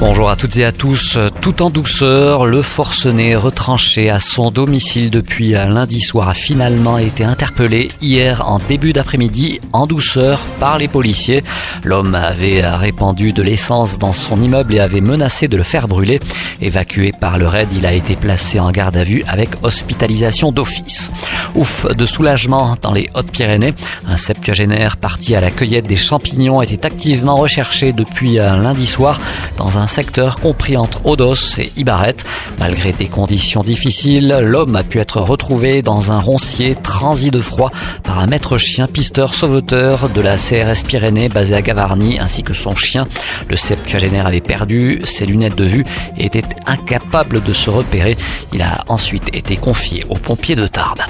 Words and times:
Bonjour 0.00 0.28
à 0.28 0.34
toutes 0.34 0.56
et 0.56 0.64
à 0.64 0.72
tous. 0.72 1.18
Tout 1.40 1.62
en 1.62 1.70
douceur, 1.70 2.46
le 2.46 2.62
forcené 2.62 3.36
retranché 3.36 4.10
à 4.10 4.18
son 4.18 4.50
domicile 4.50 5.08
depuis 5.08 5.50
lundi 5.52 6.00
soir 6.00 6.28
a 6.28 6.34
finalement 6.34 6.98
été 6.98 7.22
interpellé 7.22 7.92
hier 8.02 8.42
en 8.50 8.58
début 8.58 8.92
d'après-midi 8.92 9.60
en 9.72 9.86
douceur 9.86 10.40
par 10.58 10.78
les 10.78 10.88
policiers. 10.88 11.44
L'homme 11.84 12.16
avait 12.16 12.66
répandu 12.66 13.32
de 13.32 13.42
l'essence 13.42 13.98
dans 13.98 14.12
son 14.12 14.40
immeuble 14.40 14.74
et 14.74 14.80
avait 14.80 15.00
menacé 15.00 15.46
de 15.46 15.56
le 15.56 15.62
faire 15.62 15.86
brûler. 15.86 16.18
Évacué 16.60 17.12
par 17.12 17.38
le 17.38 17.46
raid, 17.46 17.68
il 17.72 17.86
a 17.86 17.92
été 17.92 18.16
placé 18.16 18.58
en 18.58 18.72
garde 18.72 18.96
à 18.96 19.04
vue 19.04 19.22
avec 19.28 19.50
hospitalisation 19.62 20.50
d'office. 20.50 21.12
Ouf 21.54 21.86
de 21.86 22.04
soulagement 22.04 22.76
dans 22.82 22.92
les 22.92 23.08
Hautes-Pyrénées. 23.14 23.74
Un 24.08 24.16
septuagénaire 24.16 24.96
parti 24.96 25.36
à 25.36 25.40
la 25.40 25.52
cueillette 25.52 25.86
des 25.86 25.96
champignons 25.96 26.62
était 26.62 26.84
activement 26.84 27.36
recherché 27.36 27.92
depuis 27.92 28.34
lundi 28.34 28.86
soir 28.86 29.20
dans 29.56 29.78
un 29.78 29.83
secteur 29.86 30.40
compris 30.40 30.76
entre 30.76 31.04
Odos 31.04 31.58
et 31.58 31.72
Ibaret. 31.76 32.16
Malgré 32.58 32.92
des 32.92 33.06
conditions 33.06 33.62
difficiles, 33.62 34.38
l'homme 34.42 34.76
a 34.76 34.82
pu 34.82 34.98
être 35.00 35.20
retrouvé 35.20 35.82
dans 35.82 36.12
un 36.12 36.18
roncier 36.18 36.76
transi 36.82 37.30
de 37.30 37.40
froid 37.40 37.70
par 38.02 38.18
un 38.18 38.26
maître 38.26 38.58
chien 38.58 38.86
pisteur 38.86 39.34
sauveteur 39.34 40.08
de 40.08 40.20
la 40.20 40.36
CRS 40.36 40.84
Pyrénées 40.86 41.28
basé 41.28 41.54
à 41.54 41.62
Gavarnie 41.62 42.18
ainsi 42.18 42.42
que 42.42 42.54
son 42.54 42.74
chien. 42.74 43.06
Le 43.48 43.56
septuagénaire 43.56 44.26
avait 44.26 44.40
perdu 44.40 45.00
ses 45.04 45.26
lunettes 45.26 45.56
de 45.56 45.64
vue 45.64 45.84
et 46.16 46.26
était 46.26 46.44
incapable 46.66 47.42
de 47.42 47.52
se 47.52 47.70
repérer. 47.70 48.16
Il 48.52 48.62
a 48.62 48.84
ensuite 48.88 49.34
été 49.34 49.56
confié 49.56 50.04
aux 50.08 50.16
pompiers 50.16 50.56
de 50.56 50.66
Tarbes. 50.66 51.02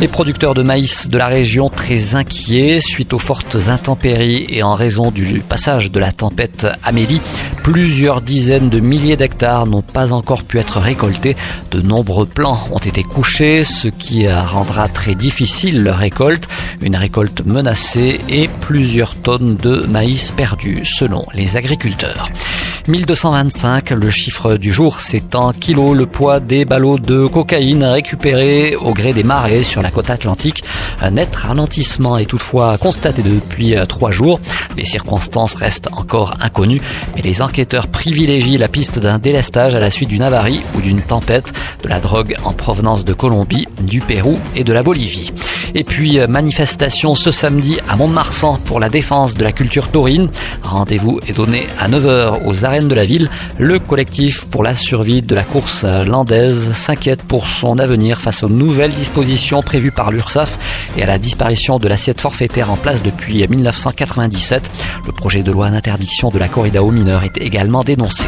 Les 0.00 0.08
producteurs 0.08 0.54
de 0.54 0.62
maïs 0.62 1.08
de 1.08 1.16
la 1.16 1.28
région 1.28 1.70
très 1.70 2.16
inquiets 2.16 2.80
suite 2.80 3.12
aux 3.12 3.20
fortes 3.20 3.56
intempéries 3.68 4.44
et 4.48 4.64
en 4.64 4.74
raison 4.74 5.12
du 5.12 5.40
passage 5.40 5.92
de 5.92 6.00
la 6.00 6.10
tempête 6.10 6.66
Amélie, 6.82 7.20
plusieurs 7.62 8.20
dizaines 8.20 8.68
de 8.68 8.80
milliers 8.80 9.16
d'hectares 9.16 9.66
n'ont 9.66 9.82
pas 9.82 10.12
encore 10.12 10.42
pu 10.42 10.58
être 10.58 10.80
récoltés. 10.80 11.36
De 11.70 11.80
nombreux 11.80 12.26
plants 12.26 12.58
ont 12.72 12.78
été 12.78 13.04
couchés, 13.04 13.62
ce 13.62 13.86
qui 13.86 14.28
rendra 14.28 14.88
très 14.88 15.14
difficile 15.14 15.82
leur 15.82 15.98
récolte. 15.98 16.48
Une 16.82 16.96
récolte 16.96 17.46
menacée 17.46 18.20
et 18.28 18.48
plusieurs 18.48 19.14
tonnes 19.14 19.56
de 19.56 19.86
maïs 19.86 20.32
perdues 20.32 20.84
selon 20.84 21.24
les 21.34 21.56
agriculteurs. 21.56 22.28
1225, 22.86 23.92
le 23.92 24.10
chiffre 24.10 24.56
du 24.58 24.70
jour, 24.70 25.00
c'est 25.00 25.34
en 25.34 25.54
kilos 25.54 25.96
le 25.96 26.04
poids 26.04 26.38
des 26.38 26.66
ballots 26.66 26.98
de 26.98 27.26
cocaïne 27.26 27.82
récupérés 27.82 28.76
au 28.76 28.92
gré 28.92 29.14
des 29.14 29.22
marées 29.22 29.62
sur 29.62 29.80
la 29.80 29.90
côte 29.90 30.10
atlantique. 30.10 30.62
Un 31.00 31.12
net 31.12 31.34
ralentissement 31.34 32.18
est 32.18 32.26
toutefois 32.26 32.76
constaté 32.76 33.22
depuis 33.22 33.74
trois 33.88 34.10
jours. 34.10 34.38
Les 34.76 34.84
circonstances 34.84 35.54
restent 35.54 35.88
encore 35.92 36.34
inconnues, 36.42 36.82
mais 37.16 37.22
les 37.22 37.40
enquêteurs 37.40 37.88
privilégient 37.88 38.58
la 38.58 38.68
piste 38.68 38.98
d'un 38.98 39.18
délestage 39.18 39.74
à 39.74 39.80
la 39.80 39.90
suite 39.90 40.10
d'une 40.10 40.22
avarie 40.22 40.60
ou 40.76 40.82
d'une 40.82 41.00
tempête 41.00 41.54
de 41.82 41.88
la 41.88 42.00
drogue 42.00 42.36
en 42.44 42.52
provenance 42.52 43.06
de 43.06 43.14
Colombie, 43.14 43.66
du 43.80 44.00
Pérou 44.02 44.38
et 44.56 44.64
de 44.64 44.72
la 44.74 44.82
Bolivie. 44.82 45.32
Et 45.74 45.84
puis, 45.84 46.18
manifestation 46.28 47.14
ce 47.14 47.30
samedi 47.30 47.78
à 47.88 47.96
Mont-de-Marsan 47.96 48.60
pour 48.64 48.78
la 48.78 48.90
défense 48.90 49.34
de 49.34 49.42
la 49.42 49.52
culture 49.52 49.88
taurine. 49.88 50.28
Rendez-vous 50.62 51.18
est 51.26 51.32
donné 51.32 51.66
à 51.78 51.88
9h 51.88 52.44
aux 52.46 52.64
de 52.82 52.94
la 52.94 53.04
ville. 53.04 53.28
Le 53.58 53.78
collectif 53.78 54.46
pour 54.46 54.62
la 54.62 54.74
survie 54.74 55.22
de 55.22 55.34
la 55.34 55.44
course 55.44 55.84
landaise 55.84 56.72
s'inquiète 56.72 57.22
pour 57.22 57.46
son 57.46 57.78
avenir 57.78 58.20
face 58.20 58.42
aux 58.42 58.48
nouvelles 58.48 58.92
dispositions 58.92 59.62
prévues 59.62 59.92
par 59.92 60.10
l'URSSAF 60.10 60.58
et 60.96 61.02
à 61.02 61.06
la 61.06 61.18
disparition 61.18 61.78
de 61.78 61.88
l'assiette 61.88 62.20
forfaitaire 62.20 62.70
en 62.70 62.76
place 62.76 63.02
depuis 63.02 63.46
1997. 63.46 64.70
Le 65.06 65.12
projet 65.12 65.42
de 65.42 65.52
loi 65.52 65.70
d'interdiction 65.70 66.30
de 66.30 66.38
la 66.38 66.48
corrida 66.48 66.82
aux 66.82 66.90
mineurs 66.90 67.22
est 67.22 67.38
également 67.38 67.82
dénoncé. 67.82 68.26